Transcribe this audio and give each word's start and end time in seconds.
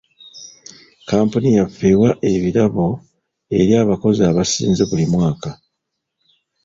Kampuni 1.09 1.49
yaffe 1.57 1.85
ewa 1.93 2.09
ebirabo 2.31 2.87
eri 3.59 3.73
abakozi 3.83 4.21
abasinze 4.29 4.83
buli 4.89 5.05
mwaka. 5.13 5.49